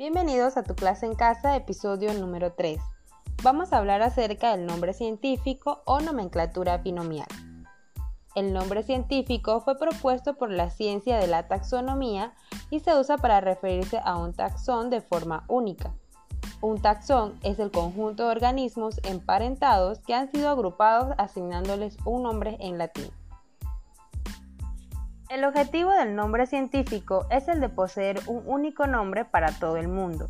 [0.00, 2.80] Bienvenidos a tu clase en casa, episodio número 3.
[3.42, 7.26] Vamos a hablar acerca del nombre científico o nomenclatura binomial.
[8.34, 12.32] El nombre científico fue propuesto por la ciencia de la taxonomía
[12.70, 15.92] y se usa para referirse a un taxón de forma única.
[16.62, 22.56] Un taxón es el conjunto de organismos emparentados que han sido agrupados asignándoles un nombre
[22.60, 23.10] en latín.
[25.30, 29.86] El objetivo del nombre científico es el de poseer un único nombre para todo el
[29.86, 30.26] mundo.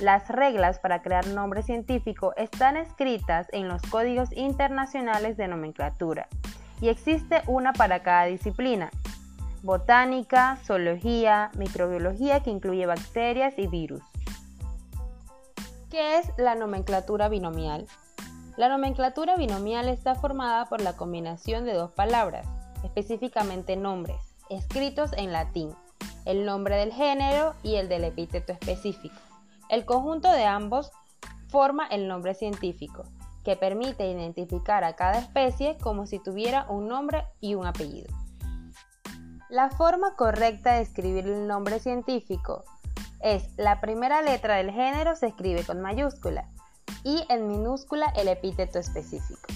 [0.00, 6.28] Las reglas para crear nombre científico están escritas en los códigos internacionales de nomenclatura
[6.82, 8.90] y existe una para cada disciplina.
[9.62, 14.02] Botánica, zoología, microbiología que incluye bacterias y virus.
[15.90, 17.86] ¿Qué es la nomenclatura binomial?
[18.58, 22.46] La nomenclatura binomial está formada por la combinación de dos palabras,
[22.84, 25.74] específicamente nombres escritos en latín,
[26.24, 29.16] el nombre del género y el del epíteto específico.
[29.68, 30.90] El conjunto de ambos
[31.48, 33.04] forma el nombre científico,
[33.44, 38.08] que permite identificar a cada especie como si tuviera un nombre y un apellido.
[39.50, 42.64] La forma correcta de escribir el nombre científico
[43.20, 46.50] es la primera letra del género se escribe con mayúscula
[47.04, 49.46] y en minúscula el epíteto específico.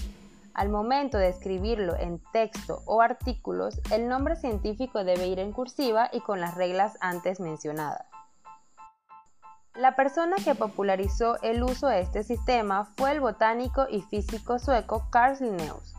[0.59, 6.09] Al momento de escribirlo en texto o artículos, el nombre científico debe ir en cursiva
[6.11, 8.05] y con las reglas antes mencionadas.
[9.73, 15.07] La persona que popularizó el uso de este sistema fue el botánico y físico sueco
[15.09, 15.93] Carl Linnaeus,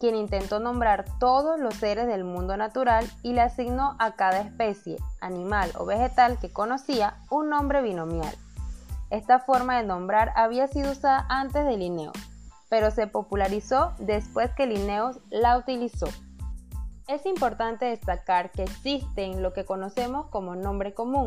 [0.00, 4.96] quien intentó nombrar todos los seres del mundo natural y le asignó a cada especie,
[5.20, 8.34] animal o vegetal que conocía un nombre binomial.
[9.10, 12.29] Esta forma de nombrar había sido usada antes de Linnaeus,
[12.70, 16.06] pero se popularizó después que Linnaeus la utilizó.
[17.08, 21.26] Es importante destacar que existen lo que conocemos como nombre común.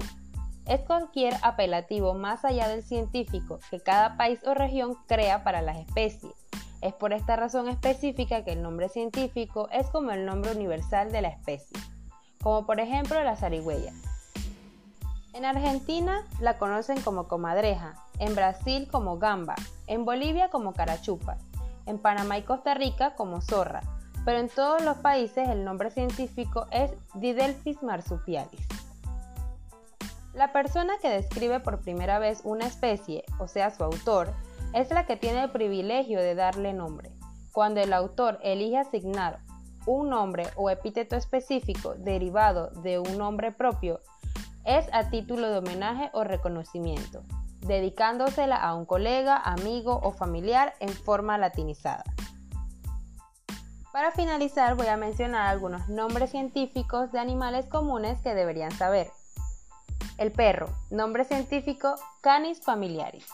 [0.66, 5.78] Es cualquier apelativo más allá del científico que cada país o región crea para las
[5.78, 6.34] especies.
[6.82, 11.22] Es por esta razón específica que el nombre científico es como el nombre universal de
[11.22, 11.78] la especie,
[12.42, 13.92] como por ejemplo la zarigüeya.
[15.34, 19.56] En Argentina la conocen como comadreja, en Brasil como gamba,
[19.88, 21.38] en Bolivia como carachupa,
[21.86, 23.82] en Panamá y Costa Rica como zorra,
[24.26, 28.68] pero en todos los países el nombre científico es Didelphis marsupialis.
[30.34, 34.34] La persona que describe por primera vez una especie, o sea su autor,
[34.74, 37.12] es la que tiene el privilegio de darle nombre.
[37.52, 39.40] Cuando el autor elige asignar
[39.86, 44.00] un nombre o epíteto específico derivado de un nombre propio,
[44.66, 47.24] es a título de homenaje o reconocimiento
[47.66, 52.04] dedicándosela a un colega, amigo o familiar en forma latinizada.
[53.92, 59.12] Para finalizar voy a mencionar algunos nombres científicos de animales comunes que deberían saber.
[60.18, 63.28] El perro, nombre científico Canis familiaris.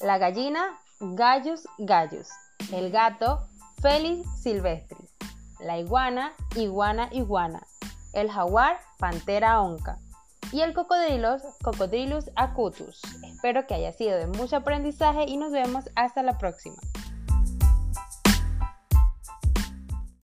[0.00, 2.28] La gallina, Gallus gallus.
[2.72, 3.46] El gato,
[3.80, 5.14] Felis silvestris.
[5.60, 7.66] La iguana, Iguana iguana.
[8.12, 9.98] El jaguar, Pantera onca
[10.52, 13.00] y el cocodrilo Cocodrilus acutus.
[13.24, 16.76] Espero que haya sido de mucho aprendizaje y nos vemos hasta la próxima.